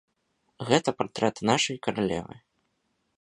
Гэта 0.69 0.93
партрэт 1.01 1.35
нашай 1.51 1.77
каралевы! 1.89 2.35